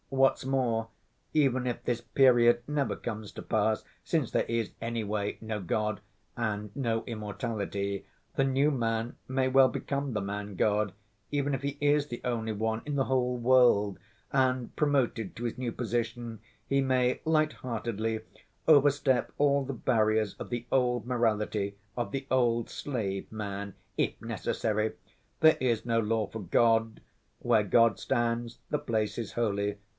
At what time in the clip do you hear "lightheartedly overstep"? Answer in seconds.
17.23-19.31